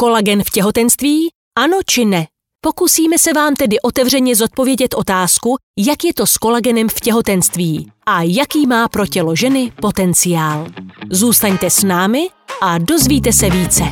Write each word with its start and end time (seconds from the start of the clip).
Kolagen 0.00 0.42
v 0.44 0.50
těhotenství? 0.50 1.28
Ano 1.58 1.78
či 1.86 2.04
ne? 2.04 2.26
Pokusíme 2.60 3.18
se 3.18 3.32
vám 3.32 3.54
tedy 3.54 3.80
otevřeně 3.80 4.36
zodpovědět 4.36 4.94
otázku, 4.94 5.56
jak 5.78 6.04
je 6.04 6.14
to 6.14 6.26
s 6.26 6.36
kolagenem 6.36 6.88
v 6.88 7.00
těhotenství 7.00 7.92
a 8.06 8.22
jaký 8.22 8.66
má 8.66 8.88
pro 8.88 9.06
tělo 9.06 9.36
ženy 9.36 9.72
potenciál. 9.80 10.66
Zůstaňte 11.10 11.70
s 11.70 11.82
námi 11.82 12.28
a 12.62 12.78
dozvíte 12.78 13.32
se 13.32 13.50
více. 13.50 13.82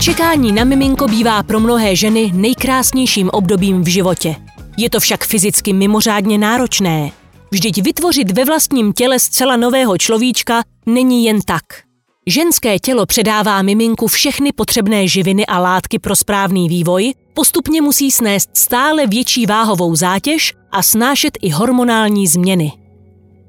Čekání 0.00 0.52
na 0.52 0.64
miminko 0.64 1.08
bývá 1.08 1.42
pro 1.42 1.60
mnohé 1.60 1.96
ženy 1.96 2.30
nejkrásnějším 2.34 3.30
obdobím 3.30 3.82
v 3.82 3.86
životě. 3.86 4.36
Je 4.76 4.90
to 4.90 5.00
však 5.00 5.24
fyzicky 5.24 5.72
mimořádně 5.72 6.38
náročné. 6.38 7.10
Vždyť 7.50 7.82
vytvořit 7.82 8.30
ve 8.30 8.44
vlastním 8.44 8.92
těle 8.92 9.18
zcela 9.18 9.56
nového 9.56 9.98
človíčka 9.98 10.62
není 10.86 11.24
jen 11.24 11.40
tak. 11.40 11.62
Ženské 12.26 12.78
tělo 12.78 13.06
předává 13.06 13.62
miminku 13.62 14.06
všechny 14.06 14.52
potřebné 14.52 15.08
živiny 15.08 15.46
a 15.46 15.58
látky 15.58 15.98
pro 15.98 16.16
správný 16.16 16.68
vývoj, 16.68 17.14
postupně 17.34 17.82
musí 17.82 18.10
snést 18.10 18.56
stále 18.56 19.06
větší 19.06 19.46
váhovou 19.46 19.96
zátěž 19.96 20.52
a 20.72 20.82
snášet 20.82 21.38
i 21.42 21.50
hormonální 21.50 22.26
změny. 22.26 22.72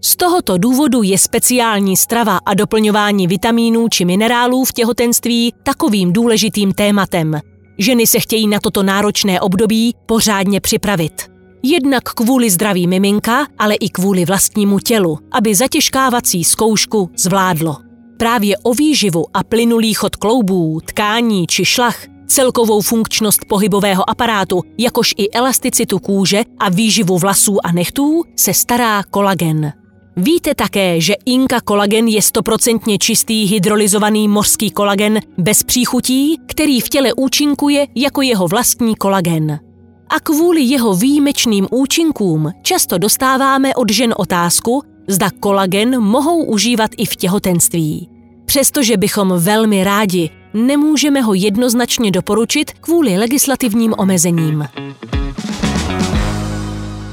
Z 0.02 0.16
tohoto 0.16 0.58
důvodu 0.58 1.04
je 1.04 1.18
speciální 1.18 1.98
strava 1.98 2.40
a 2.46 2.54
doplňování 2.54 3.28
vitamínů 3.28 3.88
či 3.90 4.06
minerálů 4.06 4.66
v 4.66 4.74
těhotenství 4.74 5.54
takovým 5.64 6.14
důležitým 6.14 6.74
tématem. 6.74 7.40
Ženy 7.78 8.08
se 8.08 8.20
chtějí 8.20 8.48
na 8.48 8.60
toto 8.60 8.84
náročné 8.84 9.42
období 9.42 9.96
pořádně 10.06 10.62
připravit. 10.62 11.39
Jednak 11.64 12.04
kvůli 12.04 12.50
zdraví 12.50 12.88
miminka, 12.88 13.48
ale 13.58 13.76
i 13.76 13.90
kvůli 13.90 14.26
vlastnímu 14.26 14.80
tělu, 14.80 15.20
aby 15.32 15.56
zatěžkávací 15.56 16.44
zkoušku 16.44 17.10
zvládlo. 17.18 17.78
Právě 18.18 18.58
o 18.58 18.74
výživu 18.74 19.26
a 19.34 19.44
plynulý 19.44 19.94
chod 19.94 20.16
kloubů, 20.16 20.80
tkání 20.86 21.48
či 21.48 21.66
šlach, 21.66 21.98
celkovou 22.28 22.82
funkčnost 22.82 23.40
pohybového 23.50 24.10
aparátu, 24.10 24.62
jakož 24.78 25.14
i 25.18 25.32
elasticitu 25.32 26.00
kůže 26.00 26.44
a 26.60 26.70
výživu 26.70 27.18
vlasů 27.18 27.66
a 27.66 27.72
nechtů 27.72 28.24
se 28.36 28.54
stará 28.54 29.04
kolagen. 29.04 29.74
Víte 30.18 30.56
také, 30.56 31.02
že 31.02 31.14
Inka 31.26 31.62
kolagen 31.62 32.08
je 32.08 32.22
stoprocentně 32.22 32.98
čistý 32.98 33.46
hydrolyzovaný 33.46 34.28
mořský 34.28 34.72
kolagen 34.72 35.20
bez 35.38 35.64
příchutí, 35.64 36.38
který 36.48 36.82
v 36.82 36.90
těle 36.90 37.14
účinkuje 37.14 37.88
jako 37.96 38.22
jeho 38.22 38.48
vlastní 38.48 38.96
kolagen. 38.96 39.69
A 40.10 40.20
kvůli 40.20 40.62
jeho 40.62 40.96
výjimečným 40.96 41.68
účinkům 41.72 42.52
často 42.62 42.98
dostáváme 42.98 43.76
od 43.76 43.92
žen 43.92 44.14
otázku, 44.18 44.84
zda 45.08 45.30
kolagen 45.40 46.02
mohou 46.02 46.44
užívat 46.44 46.92
i 46.98 47.06
v 47.06 47.16
těhotenství. 47.16 48.10
Přestože 48.46 48.98
bychom 48.98 49.34
velmi 49.38 49.84
rádi, 49.84 50.30
nemůžeme 50.54 51.22
ho 51.22 51.34
jednoznačně 51.34 52.12
doporučit 52.12 52.72
kvůli 52.72 53.18
legislativním 53.18 53.94
omezením. 53.98 54.68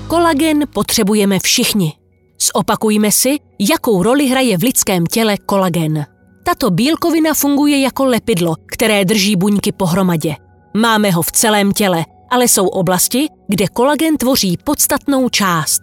Kolagen 0.09 0.65
potřebujeme 0.73 1.39
všichni. 1.39 1.93
Zopakujme 2.55 3.13
si, 3.13 3.39
jakou 3.61 4.03
roli 4.03 4.27
hraje 4.27 4.59
v 4.59 4.63
lidském 4.63 5.07
těle 5.07 5.37
kolagen. 5.47 6.07
Tato 6.43 6.71
bílkovina 6.71 7.35
funguje 7.35 7.81
jako 7.81 8.05
lepidlo, 8.05 8.55
které 8.67 9.05
drží 9.05 9.37
buňky 9.37 9.73
pohromadě. 9.73 10.35
Máme 10.77 11.11
ho 11.11 11.23
v 11.23 11.33
celém 11.33 11.73
těle, 11.73 12.05
ale 12.37 12.49
jsou 12.49 12.67
oblasti, 12.67 13.29
kde 13.49 13.67
kolagen 13.69 14.17
tvoří 14.17 14.59
podstatnou 14.65 15.29
část. 15.29 15.81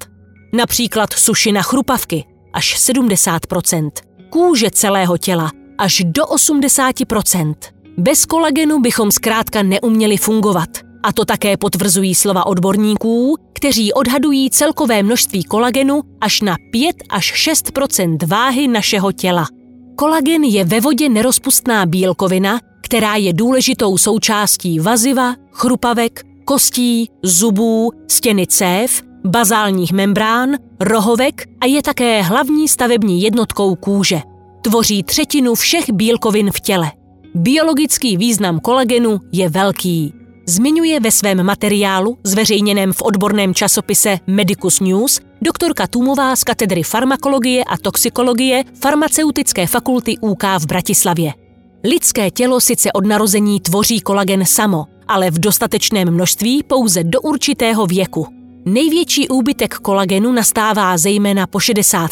Například 0.53 1.13
sušina 1.13 1.61
chrupavky 1.61 2.25
až 2.53 2.77
70% 2.89 3.91
kůže 4.29 4.71
celého 4.71 5.17
těla 5.17 5.51
až 5.77 6.01
do 6.05 6.23
80% 6.23 7.55
Bez 7.97 8.25
kolagenu 8.25 8.79
bychom 8.79 9.11
zkrátka 9.11 9.63
neuměli 9.63 10.17
fungovat. 10.17 10.69
A 11.03 11.13
to 11.13 11.25
také 11.25 11.57
potvrzují 11.57 12.15
slova 12.15 12.45
odborníků, 12.45 13.37
kteří 13.53 13.93
odhadují 13.93 14.49
celkové 14.49 15.03
množství 15.03 15.43
kolagenu 15.43 16.01
až 16.21 16.41
na 16.41 16.55
5 16.71 16.95
až 17.09 17.49
6% 17.49 18.27
váhy 18.27 18.67
našeho 18.67 19.11
těla. 19.11 19.47
Kolagen 19.95 20.43
je 20.43 20.63
ve 20.65 20.79
vodě 20.79 21.09
nerozpustná 21.09 21.85
bílkovina, 21.85 22.59
která 22.83 23.15
je 23.15 23.33
důležitou 23.33 23.97
součástí 23.97 24.79
vaziva, 24.79 25.35
chrupavek, 25.51 26.32
kostí, 26.45 27.09
zubů, 27.23 27.91
stěny 28.07 28.47
cév, 28.47 29.01
bazálních 29.25 29.91
membrán, 29.91 30.49
rohovek 30.79 31.45
a 31.61 31.65
je 31.65 31.81
také 31.81 32.21
hlavní 32.21 32.67
stavební 32.67 33.21
jednotkou 33.21 33.75
kůže. 33.75 34.21
Tvoří 34.61 35.03
třetinu 35.03 35.55
všech 35.55 35.89
bílkovin 35.91 36.51
v 36.51 36.59
těle. 36.59 36.91
Biologický 37.35 38.17
význam 38.17 38.59
kolagenu 38.59 39.19
je 39.31 39.49
velký 39.49 40.13
zmiňuje 40.45 40.99
ve 40.99 41.11
svém 41.11 41.43
materiálu, 41.43 42.17
zveřejněném 42.23 42.93
v 42.93 43.01
odborném 43.01 43.53
časopise 43.53 44.19
Medicus 44.27 44.79
News, 44.79 45.19
doktorka 45.41 45.87
Tumová 45.87 46.35
z 46.35 46.43
katedry 46.43 46.83
farmakologie 46.83 47.63
a 47.63 47.77
toxikologie 47.77 48.63
Farmaceutické 48.81 49.67
fakulty 49.67 50.17
UK 50.17 50.43
v 50.59 50.65
Bratislavě. 50.65 51.33
Lidské 51.83 52.31
tělo 52.31 52.59
sice 52.59 52.91
od 52.91 53.05
narození 53.05 53.59
tvoří 53.59 53.99
kolagen 53.99 54.45
samo, 54.45 54.85
ale 55.07 55.31
v 55.31 55.39
dostatečném 55.39 56.11
množství 56.11 56.63
pouze 56.63 57.03
do 57.03 57.21
určitého 57.21 57.85
věku. 57.85 58.27
Největší 58.65 59.29
úbytek 59.29 59.73
kolagenu 59.73 60.31
nastává 60.31 60.97
zejména 60.97 61.47
po 61.47 61.59
60, 61.59 62.11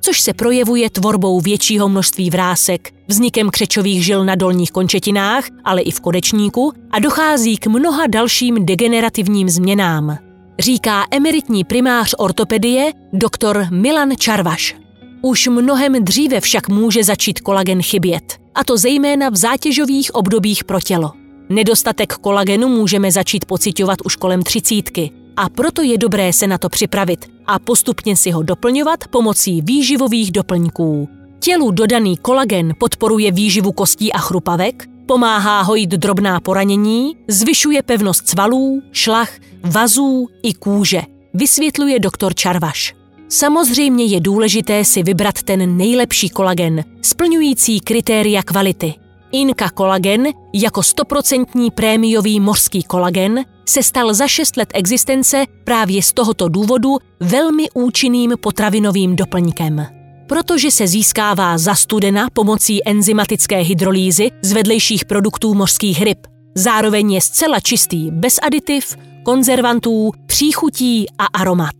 což 0.00 0.20
se 0.20 0.32
projevuje 0.32 0.90
tvorbou 0.90 1.40
většího 1.40 1.88
množství 1.88 2.30
vrásek, 2.30 2.94
vznikem 3.08 3.50
křečových 3.50 4.04
žil 4.04 4.24
na 4.24 4.34
dolních 4.34 4.70
končetinách, 4.70 5.44
ale 5.64 5.82
i 5.82 5.90
v 5.90 6.00
kodečníku 6.00 6.72
a 6.90 6.98
dochází 6.98 7.56
k 7.56 7.66
mnoha 7.66 8.06
dalším 8.06 8.66
degenerativním 8.66 9.48
změnám. 9.48 10.18
Říká 10.58 11.04
emeritní 11.10 11.64
primář 11.64 12.14
ortopedie 12.18 12.92
doktor 13.12 13.66
Milan 13.70 14.10
Čarvaš. 14.16 14.76
Už 15.22 15.48
mnohem 15.48 16.04
dříve 16.04 16.40
však 16.40 16.68
může 16.68 17.04
začít 17.04 17.40
kolagen 17.40 17.82
chybět, 17.82 18.38
a 18.54 18.64
to 18.64 18.76
zejména 18.76 19.28
v 19.28 19.36
zátěžových 19.36 20.14
obdobích 20.14 20.64
pro 20.64 20.80
tělo. 20.80 21.19
Nedostatek 21.50 22.12
kolagenu 22.12 22.68
můžeme 22.68 23.12
začít 23.12 23.44
pocitovat 23.44 23.98
už 24.04 24.16
kolem 24.16 24.42
třicítky, 24.42 25.10
a 25.36 25.48
proto 25.48 25.82
je 25.82 25.98
dobré 25.98 26.32
se 26.32 26.46
na 26.46 26.58
to 26.58 26.68
připravit 26.68 27.30
a 27.46 27.58
postupně 27.58 28.16
si 28.16 28.30
ho 28.30 28.42
doplňovat 28.42 29.08
pomocí 29.08 29.60
výživových 29.62 30.32
doplňků. 30.32 31.08
Tělu 31.40 31.70
dodaný 31.70 32.16
kolagen 32.16 32.74
podporuje 32.78 33.32
výživu 33.32 33.72
kostí 33.72 34.12
a 34.12 34.18
chrupavek, 34.18 34.88
pomáhá 35.06 35.62
hojit 35.62 35.90
drobná 35.90 36.40
poranění, 36.40 37.16
zvyšuje 37.28 37.82
pevnost 37.82 38.28
svalů, 38.28 38.82
šlach, 38.92 39.30
vazů 39.64 40.28
i 40.42 40.54
kůže, 40.54 41.02
vysvětluje 41.34 41.98
doktor 41.98 42.34
Čarvaš. 42.34 42.94
Samozřejmě 43.28 44.04
je 44.04 44.20
důležité 44.20 44.84
si 44.84 45.02
vybrat 45.02 45.42
ten 45.42 45.76
nejlepší 45.76 46.28
kolagen, 46.28 46.84
splňující 47.02 47.80
kritéria 47.80 48.42
kvality. 48.42 48.99
Inka 49.32 49.70
kolagen 49.70 50.28
jako 50.52 50.82
stoprocentní 50.82 51.70
prémiový 51.70 52.40
mořský 52.40 52.82
kolagen 52.82 53.44
se 53.68 53.82
stal 53.82 54.14
za 54.14 54.28
6 54.28 54.56
let 54.56 54.68
existence 54.74 55.44
právě 55.64 56.02
z 56.02 56.12
tohoto 56.12 56.48
důvodu 56.48 56.98
velmi 57.20 57.70
účinným 57.74 58.32
potravinovým 58.40 59.16
doplňkem. 59.16 59.86
Protože 60.28 60.70
se 60.70 60.86
získává 60.86 61.58
za 61.58 61.74
studena 61.74 62.28
pomocí 62.32 62.88
enzymatické 62.88 63.58
hydrolýzy 63.58 64.30
z 64.42 64.52
vedlejších 64.52 65.04
produktů 65.04 65.54
mořských 65.54 66.02
ryb. 66.02 66.18
Zároveň 66.54 67.12
je 67.12 67.20
zcela 67.20 67.60
čistý 67.60 68.10
bez 68.10 68.34
aditiv, 68.42 68.96
konzervantů, 69.22 70.12
příchutí 70.26 71.06
a 71.18 71.24
aromat. 71.24 71.74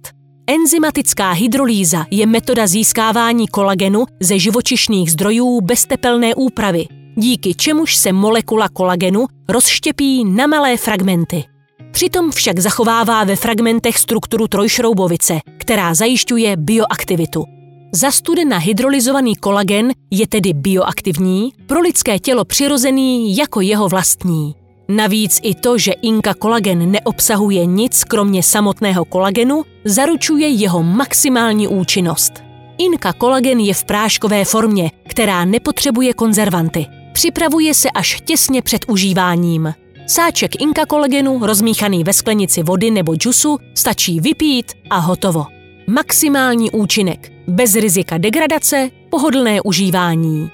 Enzymatická 0.47 1.33
hydrolýza 1.33 2.06
je 2.10 2.27
metoda 2.27 2.66
získávání 2.66 3.49
kolagenu 3.49 4.05
ze 4.21 4.39
živočišných 4.39 5.12
zdrojů 5.12 5.60
bez 5.60 5.86
tepelné 5.86 6.34
úpravy, 6.34 6.86
díky 7.16 7.54
čemuž 7.54 7.97
se 7.97 8.12
molekula 8.12 8.68
kolagenu 8.68 9.27
rozštěpí 9.48 10.24
na 10.24 10.47
malé 10.47 10.77
fragmenty. 10.77 11.45
Přitom 11.91 12.30
však 12.30 12.59
zachovává 12.59 13.24
ve 13.24 13.36
fragmentech 13.36 13.98
strukturu 13.98 14.48
trojšroubovice, 14.48 15.41
která 15.59 15.95
zajišťuje 15.95 16.57
bioaktivitu. 16.57 17.45
Zastudena 17.92 18.59
hydrolyzovaný 18.59 19.36
kolagen 19.36 19.92
je 20.10 20.27
tedy 20.27 20.53
bioaktivní, 20.53 21.53
pro 21.66 21.80
lidské 21.80 22.18
tělo 22.18 22.45
přirozený 22.45 23.36
jako 23.36 23.60
jeho 23.60 23.89
vlastní. 23.89 24.54
Navíc 24.89 25.41
i 25.42 25.54
to, 25.54 25.78
že 25.78 25.92
Inka 25.92 26.34
kolagen 26.34 26.91
neobsahuje 26.91 27.66
nic 27.66 28.04
kromě 28.04 28.42
samotného 28.42 29.04
kolagenu, 29.04 29.62
zaručuje 29.84 30.48
jeho 30.48 30.83
maximální 30.83 31.68
účinnost. 31.68 32.33
Inka 32.78 33.12
kolagen 33.12 33.60
je 33.60 33.74
v 33.74 33.84
práškové 33.84 34.45
formě, 34.45 34.91
která 35.09 35.45
nepotřebuje 35.45 36.15
konzervanty. 36.15 36.86
Připravuje 37.21 37.75
se 37.75 37.91
až 37.91 38.22
těsně 38.25 38.63
před 38.63 38.84
užíváním. 38.89 39.75
Sáček 40.07 40.61
Inka 40.61 40.87
kolagenu, 40.87 41.47
rozmíchaný 41.47 42.05
ve 42.05 42.13
sklenici 42.13 42.63
vody 42.63 42.91
nebo 42.91 43.15
džusu, 43.15 43.59
stačí 43.75 44.21
vypít 44.21 44.72
a 44.91 44.99
hotovo. 44.99 45.47
Maximální 45.87 46.71
účinek, 46.71 47.33
bez 47.47 47.75
rizika 47.75 48.19
degradace, 48.19 48.91
pohodlné 49.11 49.61
užívání. 49.61 50.51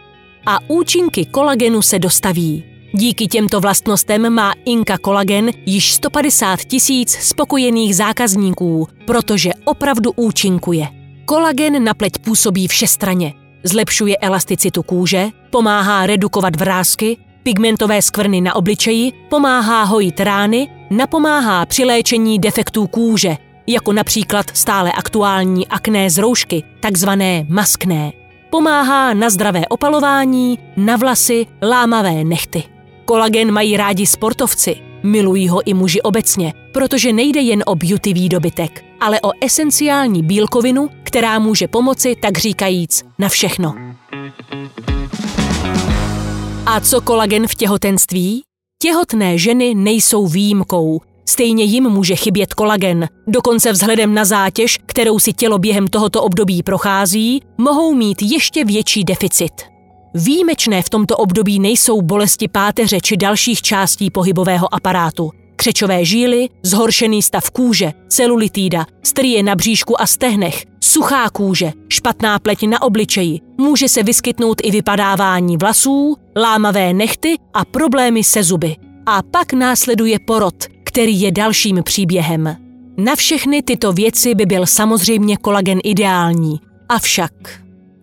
A 0.47 0.59
účinky 0.69 1.25
kolagenu 1.25 1.83
se 1.83 1.99
dostaví. 1.99 2.65
Díky 2.93 3.27
těmto 3.27 3.61
vlastnostem 3.61 4.31
má 4.31 4.53
Inka 4.65 4.99
Kolagen 4.99 5.51
již 5.67 5.93
150 5.93 6.61
tisíc 6.61 7.11
spokojených 7.11 7.97
zákazníků, 7.97 8.89
protože 9.05 9.51
opravdu 9.65 10.13
účinkuje. 10.17 10.89
Kolagen 11.25 11.85
na 11.85 11.95
pleť 11.95 12.13
působí 12.19 12.69
všestraně. 12.69 13.46
Zlepšuje 13.67 14.17
elasticitu 14.17 14.83
kůže, 14.83 15.29
pomáhá 15.51 16.07
redukovat 16.07 16.57
vrázky, 16.57 17.17
pigmentové 17.43 18.03
skvrny 18.03 18.41
na 18.41 18.57
obličeji, 18.57 19.13
pomáhá 19.29 19.83
hojit 19.83 20.21
rány, 20.21 20.69
napomáhá 20.91 21.67
při 21.67 21.85
léčení 21.85 22.39
defektů 22.39 22.87
kůže, 22.87 23.37
jako 23.67 23.93
například 23.93 24.47
stále 24.53 24.93
aktuální 24.93 25.69
akné 25.69 26.11
z 26.11 26.19
roušky, 26.19 26.63
takzvané 26.81 27.47
maskné. 27.49 28.13
Pomáhá 28.51 29.15
na 29.15 29.31
zdravé 29.31 29.63
opalování, 29.69 30.59
na 30.77 30.97
vlasy, 30.97 31.47
lámavé 31.63 32.25
nechty. 32.25 32.63
Kolagen 33.05 33.53
mají 33.53 33.77
rádi 33.77 34.07
sportovci, 34.07 34.77
milují 35.03 35.49
ho 35.49 35.61
i 35.65 35.75
muži 35.75 36.03
obecně, 36.03 36.53
protože 36.73 37.13
nejde 37.13 37.41
jen 37.41 37.63
o 37.67 37.75
beauty 37.75 38.13
výdobytek, 38.13 38.85
ale 39.01 39.21
o 39.21 39.31
esenciální 39.41 40.23
bílkovinu, 40.23 40.89
která 41.17 41.39
může 41.39 41.69
pomoci, 41.69 42.17
tak 42.21 42.39
říkajíc, 42.39 43.05
na 43.19 43.29
všechno. 43.29 43.75
A 46.67 46.81
co 46.81 47.01
kolagen 47.01 47.47
v 47.47 47.55
těhotenství? 47.55 48.43
Těhotné 48.83 49.39
ženy 49.39 49.75
nejsou 49.75 50.27
výjimkou. 50.27 51.01
Stejně 51.29 51.65
jim 51.65 51.85
může 51.85 52.17
chybět 52.17 52.55
kolagen. 52.55 53.09
Dokonce 53.27 53.73
vzhledem 53.73 54.15
na 54.15 54.25
zátěž, 54.25 54.79
kterou 54.87 55.19
si 55.19 55.33
tělo 55.33 55.59
během 55.59 55.87
tohoto 55.87 56.23
období 56.23 56.63
prochází, 56.63 57.43
mohou 57.59 57.95
mít 57.95 58.23
ještě 58.23 58.65
větší 58.65 59.05
deficit. 59.05 59.53
Výjimečné 60.15 60.83
v 60.83 60.91
tomto 60.91 61.17
období 61.17 61.59
nejsou 61.59 62.03
bolesti 62.03 62.49
páteře 62.49 63.01
či 63.01 63.17
dalších 63.17 63.63
částí 63.63 64.11
pohybového 64.11 64.75
aparátu. 64.75 65.31
Křečové 65.57 66.05
žíly, 66.05 66.49
zhoršený 66.63 67.23
stav 67.23 67.51
kůže, 67.51 67.93
celulitída, 68.09 68.87
strie 69.03 69.43
na 69.43 69.55
bříšku 69.55 70.01
a 70.01 70.07
stehnech, 70.07 70.65
suchá 70.81 71.31
kůže, 71.31 71.73
špatná 71.89 72.39
pleť 72.39 72.63
na 72.63 72.83
obličeji, 72.83 73.41
může 73.59 73.89
se 73.89 74.03
vyskytnout 74.03 74.61
i 74.65 74.71
vypadávání 74.71 75.57
vlasů, 75.57 76.17
lámavé 76.37 76.93
nechty 76.93 77.37
a 77.55 77.65
problémy 77.65 78.25
se 78.25 78.43
zuby. 78.43 78.77
A 79.07 79.23
pak 79.23 79.53
následuje 79.53 80.19
porod, 80.19 80.65
který 80.85 81.21
je 81.21 81.33
dalším 81.33 81.83
příběhem. 81.83 82.57
Na 82.97 83.17
všechny 83.17 83.63
tyto 83.63 83.93
věci 83.93 84.35
by 84.35 84.47
byl 84.47 84.67
samozřejmě 84.67 85.37
kolagen 85.37 85.79
ideální. 85.85 86.61
Avšak 86.89 87.33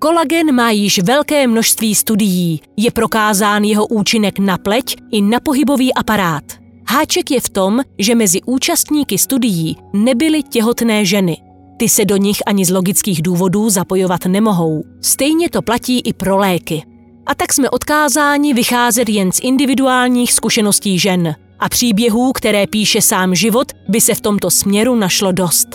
Kolagen 0.04 0.56
má 0.56 0.72
již 0.72 1.00
velké 1.00 1.48
množství 1.48 1.96
studií, 1.96 2.62
je 2.78 2.92
prokázán 2.92 3.64
jeho 3.64 3.88
účinek 3.88 4.40
na 4.40 4.58
pleť 4.58 4.96
i 5.12 5.22
na 5.22 5.40
pohybový 5.40 5.94
aparát. 5.94 6.44
Háček 6.88 7.32
je 7.32 7.42
v 7.42 7.50
tom, 7.50 7.82
že 8.00 8.16
mezi 8.16 8.42
účastníky 8.46 9.18
studií 9.18 9.78
nebyly 9.94 10.44
těhotné 10.44 11.06
ženy. 11.06 11.38
Ty 11.78 11.90
se 11.90 12.06
do 12.06 12.18
nich 12.18 12.38
ani 12.46 12.66
z 12.66 12.70
logických 12.70 13.22
důvodů 13.22 13.70
zapojovat 13.70 14.26
nemohou. 14.26 14.84
Stejně 15.02 15.50
to 15.50 15.62
platí 15.62 16.00
i 16.00 16.14
pro 16.14 16.38
léky. 16.38 16.84
A 17.26 17.36
tak 17.36 17.54
jsme 17.54 17.70
odkázáni 17.70 18.54
vycházet 18.54 19.10
jen 19.10 19.32
z 19.32 19.40
individuálních 19.44 20.34
zkušeností 20.34 21.00
žen. 21.00 21.36
A 21.60 21.70
příběhů, 21.70 22.32
které 22.32 22.68
píše 22.68 23.02
sám 23.02 23.36
život, 23.36 23.72
by 23.90 24.02
se 24.02 24.16
v 24.16 24.22
tomto 24.22 24.52
směru 24.52 24.96
našlo 24.96 25.32
dost. 25.32 25.68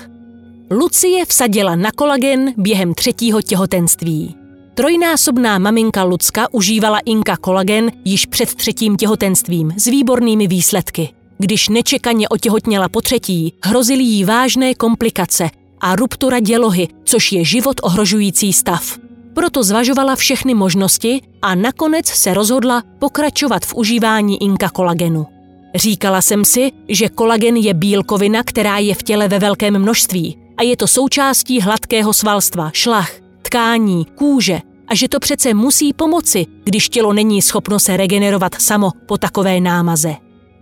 Lucie 0.71 1.25
vsadila 1.25 1.77
na 1.77 1.93
kolagen 1.93 2.55
během 2.57 2.95
třetího 2.95 3.43
těhotenství. 3.43 4.38
Trojnásobná 4.79 5.59
maminka 5.59 6.05
Lucka 6.05 6.47
užívala 6.53 6.99
Inka 6.99 7.37
kolagen 7.37 7.93
již 8.05 8.27
před 8.27 8.55
třetím 8.55 8.97
těhotenstvím 8.97 9.73
s 9.77 9.85
výbornými 9.85 10.47
výsledky. 10.47 11.09
Když 11.39 11.69
nečekaně 11.69 12.29
otěhotněla 12.29 12.89
po 12.89 13.01
třetí, 13.01 13.55
hrozily 13.63 14.03
jí 14.03 14.25
vážné 14.25 14.75
komplikace 14.75 15.51
a 15.81 15.97
ruptura 15.97 16.41
dělohy, 16.41 16.89
což 17.05 17.33
je 17.33 17.45
život 17.45 17.81
ohrožující 17.83 18.53
stav. 18.53 18.99
Proto 19.35 19.63
zvažovala 19.63 20.17
všechny 20.17 20.55
možnosti 20.55 21.21
a 21.43 21.55
nakonec 21.55 22.07
se 22.07 22.35
rozhodla 22.35 22.83
pokračovat 22.99 23.67
v 23.67 23.75
užívání 23.75 24.43
Inka 24.43 24.69
kolagenu. 24.69 25.27
Říkala 25.75 26.23
jsem 26.23 26.45
si, 26.45 26.73
že 26.89 27.09
kolagen 27.09 27.57
je 27.57 27.75
bílkovina, 27.75 28.43
která 28.43 28.79
je 28.79 28.95
v 28.95 29.03
těle 29.03 29.29
ve 29.29 29.39
velkém 29.39 29.79
množství 29.79 30.39
a 30.57 30.63
je 30.63 30.77
to 30.77 30.87
součástí 30.87 31.61
hladkého 31.61 32.13
svalstva, 32.13 32.71
šlach, 32.75 33.11
tkání, 33.43 34.05
kůže 34.05 34.61
a 34.89 34.95
že 34.95 35.09
to 35.09 35.21
přece 35.21 35.55
musí 35.55 35.93
pomoci, 35.93 36.47
když 36.65 36.89
tělo 36.89 37.13
není 37.13 37.43
schopno 37.43 37.81
se 37.81 37.97
regenerovat 37.97 38.55
samo 38.55 38.91
po 39.07 39.19
takové 39.19 39.61
námaze. 39.61 40.15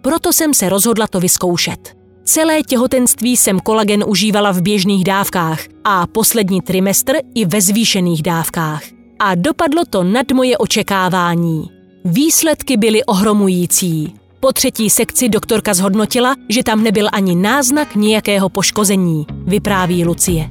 Proto 0.02 0.32
jsem 0.32 0.55
se 0.55 0.69
rozhodla 0.69 1.06
to 1.06 1.20
vyzkoušet. 1.20 1.96
Celé 2.25 2.62
těhotenství 2.62 3.37
jsem 3.37 3.61
kolagen 3.61 4.05
užívala 4.06 4.52
v 4.52 4.62
běžných 4.62 5.05
dávkách 5.05 5.61
a 5.84 6.06
poslední 6.06 6.61
trimestr 6.61 7.12
i 7.34 7.44
ve 7.44 7.61
zvýšených 7.61 8.23
dávkách. 8.23 8.82
A 9.19 9.34
dopadlo 9.34 9.82
to 9.90 10.05
nad 10.05 10.32
moje 10.32 10.58
očekávání. 10.58 11.70
Výsledky 12.05 12.76
byly 12.76 13.05
ohromující. 13.05 14.14
Po 14.40 14.52
třetí 14.52 14.90
sekci 14.90 15.28
doktorka 15.28 15.75
zhodnotila, 15.75 16.34
že 16.49 16.62
tam 16.62 16.82
nebyl 16.82 17.08
ani 17.12 17.34
náznak 17.34 17.94
nějakého 17.94 18.49
poškození, 18.49 19.26
vypráví 19.46 20.05
Lucie. 20.05 20.50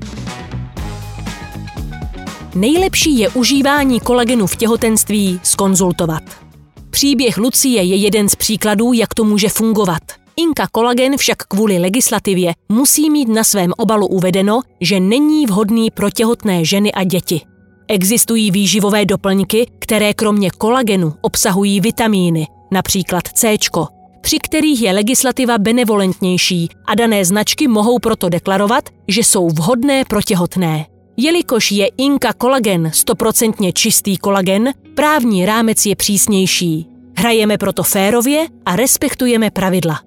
Nejlepší 2.55 3.19
je 3.19 3.29
užívání 3.29 3.99
kolagenu 3.99 4.47
v 4.47 4.55
těhotenství 4.55 5.39
skonzultovat. 5.43 6.23
Příběh 6.89 7.37
Lucie 7.37 7.83
je 7.83 7.95
jeden 7.95 8.29
z 8.29 8.35
příkladů, 8.35 8.93
jak 8.93 9.13
to 9.13 9.23
může 9.23 9.49
fungovat. 9.49 10.01
Inka 10.37 10.67
kolagen 10.71 11.17
však 11.17 11.37
kvůli 11.37 11.79
legislativě 11.79 12.53
musí 12.69 13.09
mít 13.09 13.29
na 13.29 13.43
svém 13.43 13.73
obalu 13.77 14.07
uvedeno, 14.07 14.61
že 14.81 14.99
není 14.99 15.45
vhodný 15.45 15.91
pro 15.91 16.09
těhotné 16.09 16.65
ženy 16.65 16.91
a 16.91 17.03
děti. 17.03 17.41
Existují 17.87 18.51
výživové 18.51 19.05
doplňky, 19.05 19.71
které 19.79 20.13
kromě 20.13 20.51
kolagenu 20.51 21.13
obsahují 21.21 21.81
vitamíny, 21.81 22.47
například 22.71 23.27
C, 23.27 23.57
při 24.21 24.37
kterých 24.39 24.81
je 24.81 24.91
legislativa 24.91 25.57
benevolentnější 25.57 26.69
a 26.85 26.95
dané 26.95 27.25
značky 27.25 27.67
mohou 27.67 27.99
proto 27.99 28.29
deklarovat, 28.29 28.89
že 29.07 29.21
jsou 29.21 29.47
vhodné 29.49 30.03
pro 30.05 30.21
těhotné. 30.21 30.85
Jelikož 31.17 31.71
je 31.71 31.88
Inka 31.97 32.33
kolagen 32.33 32.91
stoprocentně 32.94 33.73
čistý 33.73 34.17
kolagen, 34.17 34.73
právní 34.95 35.45
rámec 35.45 35.85
je 35.85 35.95
přísnější. 35.95 36.88
Hrajeme 37.17 37.57
proto 37.57 37.84
férově 37.84 38.48
a 38.65 38.75
respektujeme 38.75 39.51
pravidla. 39.51 40.01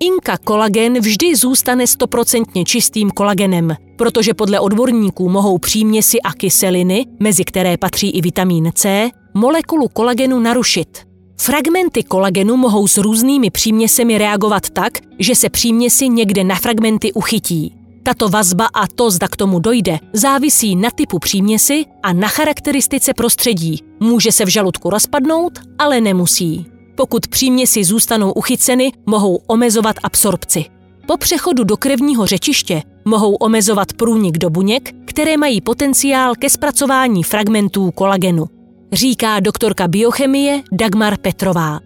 Inka 0.00 0.38
kolagen 0.38 1.00
vždy 1.00 1.36
zůstane 1.36 1.86
stoprocentně 1.86 2.64
čistým 2.64 3.10
kolagenem, 3.10 3.76
protože 3.96 4.34
podle 4.34 4.60
odborníků 4.60 5.28
mohou 5.28 5.58
příměsi 5.58 6.20
a 6.20 6.32
kyseliny, 6.32 7.06
mezi 7.20 7.44
které 7.44 7.76
patří 7.76 8.10
i 8.10 8.20
vitamin 8.20 8.70
C, 8.74 9.10
molekulu 9.34 9.88
kolagenu 9.88 10.40
narušit. 10.40 10.98
Fragmenty 11.40 12.02
kolagenu 12.02 12.56
mohou 12.56 12.88
s 12.88 12.98
různými 12.98 13.50
příměsemi 13.50 14.18
reagovat 14.18 14.70
tak, 14.70 14.92
že 15.18 15.34
se 15.34 15.48
příměsi 15.48 16.08
někde 16.08 16.44
na 16.44 16.54
fragmenty 16.54 17.12
uchytí. 17.12 17.79
Tato 18.02 18.28
vazba 18.28 18.66
a 18.74 18.86
to, 18.86 19.10
zda 19.10 19.28
k 19.28 19.36
tomu 19.36 19.58
dojde, 19.58 19.98
závisí 20.12 20.76
na 20.76 20.90
typu 20.90 21.18
příměsi 21.18 21.84
a 22.02 22.12
na 22.12 22.28
charakteristice 22.28 23.14
prostředí. 23.14 23.78
Může 24.00 24.32
se 24.32 24.44
v 24.44 24.48
žaludku 24.48 24.90
rozpadnout, 24.90 25.58
ale 25.78 26.00
nemusí. 26.00 26.66
Pokud 26.94 27.26
příměsi 27.26 27.84
zůstanou 27.84 28.32
uchyceny, 28.32 28.92
mohou 29.06 29.36
omezovat 29.46 29.96
absorpci. 30.02 30.64
Po 31.06 31.16
přechodu 31.16 31.64
do 31.64 31.76
krevního 31.76 32.26
řečiště 32.26 32.82
mohou 33.04 33.34
omezovat 33.34 33.92
průnik 33.92 34.38
do 34.38 34.50
buněk, 34.50 34.90
které 35.04 35.36
mají 35.36 35.60
potenciál 35.60 36.34
ke 36.34 36.50
zpracování 36.50 37.22
fragmentů 37.22 37.90
kolagenu 37.90 38.46
říká 38.92 39.40
doktorka 39.40 39.88
biochemie 39.88 40.62
Dagmar 40.72 41.18
Petrová. 41.18 41.80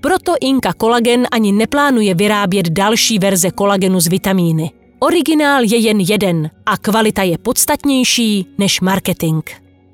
Proto 0.00 0.34
Inka 0.40 0.72
Kolagen 0.72 1.26
ani 1.32 1.52
neplánuje 1.52 2.14
vyrábět 2.14 2.68
další 2.68 3.18
verze 3.18 3.50
kolagenu 3.50 4.00
z 4.00 4.06
vitamíny. 4.06 4.70
Originál 5.02 5.64
je 5.64 5.78
jen 5.78 6.00
jeden 6.00 6.50
a 6.66 6.76
kvalita 6.76 7.22
je 7.22 7.38
podstatnější 7.38 8.46
než 8.58 8.80
marketing. 8.80 9.42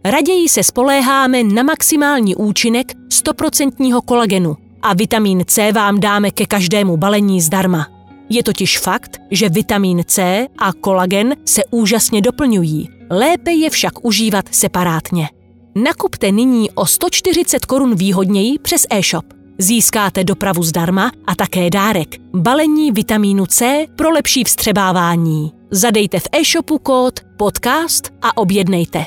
Raději 0.04 0.48
se 0.48 0.62
spoléháme 0.62 1.44
na 1.44 1.62
maximální 1.62 2.36
účinek 2.36 2.92
100% 2.92 4.00
kolagenu 4.04 4.56
a 4.82 4.94
vitamin 4.94 5.44
C 5.46 5.72
vám 5.72 6.00
dáme 6.00 6.30
ke 6.30 6.46
každému 6.46 6.96
balení 6.96 7.40
zdarma. 7.40 7.86
Je 8.28 8.42
totiž 8.42 8.78
fakt, 8.78 9.20
že 9.30 9.48
vitamin 9.48 10.02
C 10.06 10.46
a 10.58 10.72
kolagen 10.72 11.36
se 11.44 11.62
úžasně 11.70 12.20
doplňují. 12.20 12.88
Lépe 13.10 13.52
je 13.52 13.70
však 13.70 14.04
užívat 14.04 14.44
separátně. 14.50 15.28
Nakupte 15.74 16.32
nyní 16.32 16.70
o 16.70 16.86
140 16.86 17.66
korun 17.66 17.94
výhodněji 17.94 18.58
přes 18.58 18.86
e-shop. 18.90 19.37
Získáte 19.60 20.24
dopravu 20.24 20.62
zdarma 20.62 21.10
a 21.26 21.34
také 21.34 21.70
dárek– 21.70 22.16
balení 22.34 22.92
vitamínu 22.92 23.46
C 23.46 23.86
pro 23.96 24.10
lepší 24.10 24.44
vstřebávání. 24.44 25.52
Zadejte 25.70 26.20
v 26.20 26.28
e-shopu 26.32 26.78
kód 26.78 27.20
podcast 27.36 28.08
a 28.22 28.36
objednejte. 28.36 29.04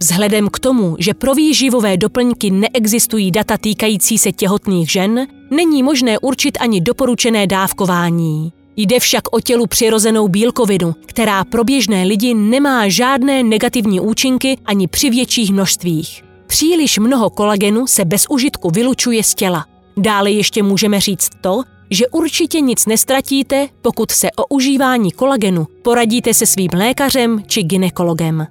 Vzhledem 0.00 0.48
k 0.48 0.58
tomu, 0.58 0.96
že 0.98 1.14
pro 1.14 1.34
výživové 1.34 1.96
doplňky 1.96 2.50
neexistují 2.50 3.30
data 3.30 3.58
týkající 3.58 4.18
se 4.18 4.32
těhotných 4.32 4.90
žen, 4.90 5.26
není 5.50 5.82
možné 5.82 6.18
určit 6.18 6.58
ani 6.60 6.80
doporučené 6.80 7.46
dávkování. 7.46 8.52
Jde 8.76 9.00
však 9.00 9.36
o 9.36 9.40
tělu 9.40 9.66
přirozenou 9.66 10.28
bílkovinu, 10.28 10.94
která 11.06 11.44
pro 11.44 11.64
běžné 11.64 12.04
lidi 12.04 12.34
nemá 12.34 12.88
žádné 12.88 13.42
negativní 13.42 14.00
účinky 14.00 14.58
ani 14.64 14.88
při 14.88 15.10
větších 15.10 15.52
množstvích. 15.52 16.23
Příliš 16.46 16.98
mnoho 16.98 17.30
kolagenu 17.30 17.86
se 17.86 18.04
bez 18.04 18.26
užitku 18.30 18.70
vylučuje 18.70 19.22
z 19.22 19.34
těla. 19.34 19.66
Dále 19.96 20.30
ještě 20.30 20.62
můžeme 20.62 21.00
říct 21.00 21.28
to, 21.40 21.62
že 21.90 22.08
určitě 22.08 22.60
nic 22.60 22.86
nestratíte, 22.86 23.68
pokud 23.82 24.10
se 24.10 24.28
o 24.36 24.46
užívání 24.48 25.12
kolagenu 25.12 25.66
poradíte 25.82 26.34
se 26.34 26.46
svým 26.46 26.70
lékařem 26.74 27.42
či 27.46 27.62
ginekologem. 27.62 28.46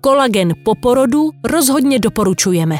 Kolagen 0.00 0.54
po 0.64 0.74
porodu 0.74 1.30
rozhodně 1.44 1.98
doporučujeme. 1.98 2.78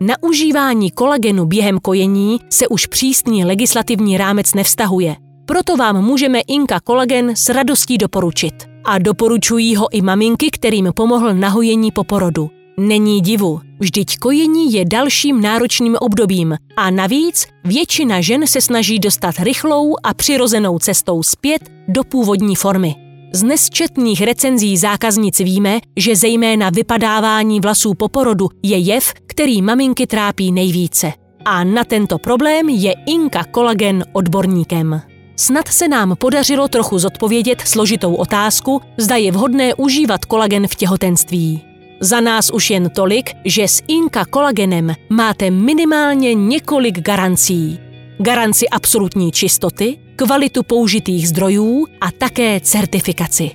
Na 0.00 0.14
užívání 0.22 0.90
kolagenu 0.90 1.46
během 1.46 1.78
kojení 1.78 2.38
se 2.50 2.68
už 2.68 2.86
přísný 2.86 3.44
legislativní 3.44 4.18
rámec 4.18 4.54
nevztahuje, 4.54 5.16
proto 5.46 5.76
vám 5.76 6.04
můžeme 6.04 6.40
Inka 6.40 6.80
kolagen 6.80 7.36
s 7.36 7.48
radostí 7.48 7.98
doporučit. 7.98 8.54
A 8.84 8.98
doporučují 8.98 9.76
ho 9.76 9.86
i 9.92 10.02
maminky, 10.02 10.50
kterým 10.50 10.90
pomohl 10.94 11.34
nahojení 11.34 11.92
po 11.92 12.04
porodu. 12.04 12.50
Není 12.78 13.20
divu, 13.20 13.60
vždyť 13.80 14.18
kojení 14.18 14.72
je 14.72 14.84
dalším 14.84 15.40
náročným 15.40 15.96
obdobím 16.00 16.56
a 16.76 16.90
navíc 16.90 17.46
většina 17.64 18.20
žen 18.20 18.46
se 18.46 18.60
snaží 18.60 18.98
dostat 18.98 19.34
rychlou 19.38 19.94
a 20.02 20.14
přirozenou 20.14 20.78
cestou 20.78 21.22
zpět 21.22 21.62
do 21.88 22.04
původní 22.04 22.56
formy. 22.56 22.94
Z 23.32 23.42
nesčetných 23.42 24.22
recenzí 24.22 24.76
zákaznic 24.76 25.38
víme, 25.38 25.80
že 25.96 26.16
zejména 26.16 26.70
vypadávání 26.70 27.60
vlasů 27.60 27.94
po 27.94 28.08
porodu 28.08 28.48
je 28.62 28.78
jev, 28.78 29.12
který 29.26 29.62
maminky 29.62 30.06
trápí 30.06 30.52
nejvíce. 30.52 31.12
A 31.44 31.64
na 31.64 31.84
tento 31.84 32.18
problém 32.18 32.68
je 32.68 32.94
Inka 33.06 33.44
Kolagen 33.44 34.04
odborníkem. 34.12 35.02
Snad 35.36 35.68
se 35.68 35.88
nám 35.88 36.16
podařilo 36.18 36.68
trochu 36.68 36.98
zodpovědět 36.98 37.60
složitou 37.60 38.14
otázku, 38.14 38.80
zda 38.96 39.16
je 39.16 39.32
vhodné 39.32 39.74
užívat 39.74 40.24
kolagen 40.24 40.68
v 40.68 40.74
těhotenství. 40.74 41.75
Za 42.00 42.20
nás 42.20 42.50
už 42.50 42.70
jen 42.70 42.90
tolik, 42.90 43.30
že 43.44 43.68
s 43.68 43.82
Inka 43.88 44.24
kolagenem 44.24 44.94
máte 45.10 45.50
minimálně 45.50 46.34
několik 46.34 47.00
garancí. 47.00 47.78
Garanci 48.18 48.68
absolutní 48.68 49.32
čistoty, 49.32 49.98
kvalitu 50.16 50.62
použitých 50.62 51.28
zdrojů 51.28 51.86
a 52.00 52.12
také 52.12 52.60
certifikaci. 52.60 53.50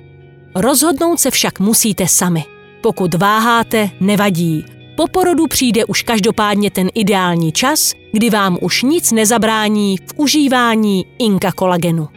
Rozhodnout 0.54 1.20
se 1.20 1.30
však 1.30 1.60
musíte 1.60 2.08
sami. 2.08 2.44
Pokud 2.80 3.14
váháte, 3.14 3.90
nevadí. 4.00 4.64
Po 4.96 5.06
porodu 5.06 5.46
přijde 5.46 5.84
už 5.84 6.02
každopádně 6.02 6.70
ten 6.70 6.88
ideální 6.94 7.52
čas, 7.52 7.92
kdy 8.12 8.30
vám 8.30 8.58
už 8.60 8.82
nic 8.82 9.12
nezabrání 9.12 9.96
v 9.96 10.12
užívání 10.16 11.06
Inka 11.18 11.52
kolagenu. 11.52 12.08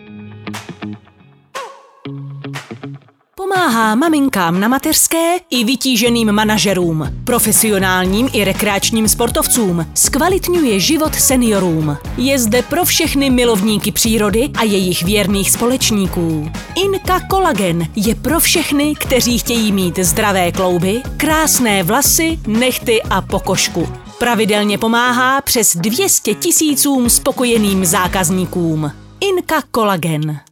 Pomáhá 3.55 3.95
maminkám 3.95 4.59
na 4.59 4.67
mateřské 4.67 5.38
i 5.50 5.63
vytíženým 5.63 6.31
manažerům, 6.31 7.07
profesionálním 7.24 8.29
i 8.33 8.43
rekreačním 8.43 9.07
sportovcům, 9.07 9.85
zkvalitňuje 9.93 10.79
život 10.79 11.15
seniorům. 11.15 11.97
Je 12.17 12.39
zde 12.39 12.62
pro 12.62 12.85
všechny 12.85 13.29
milovníky 13.29 13.91
přírody 13.91 14.50
a 14.57 14.63
jejich 14.63 15.03
věrných 15.03 15.51
společníků. 15.51 16.51
Inka 16.75 17.19
Kolagen 17.19 17.88
je 17.95 18.15
pro 18.15 18.39
všechny, 18.39 18.95
kteří 18.95 19.38
chtějí 19.38 19.71
mít 19.71 20.00
zdravé 20.00 20.51
klouby, 20.51 21.01
krásné 21.17 21.83
vlasy, 21.83 22.39
nechty 22.47 23.01
a 23.01 23.21
pokožku. 23.21 23.89
Pravidelně 24.19 24.77
pomáhá 24.77 25.41
přes 25.41 25.75
200 25.75 26.33
tisícům 26.33 27.09
spokojeným 27.09 27.85
zákazníkům. 27.85 28.91
Inka 29.19 29.62
Kolagen. 29.71 30.45